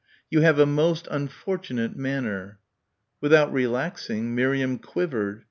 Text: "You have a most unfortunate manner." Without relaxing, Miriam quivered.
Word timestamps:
"You 0.31 0.41
have 0.41 0.57
a 0.57 0.65
most 0.65 1.07
unfortunate 1.11 1.95
manner." 1.95 2.57
Without 3.21 3.53
relaxing, 3.53 4.33
Miriam 4.33 4.79
quivered. 4.79 5.39